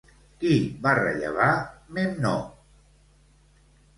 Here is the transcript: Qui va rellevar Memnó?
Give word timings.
Qui 0.43 0.53
va 0.85 0.93
rellevar 0.99 1.49
Memnó? 1.97 2.33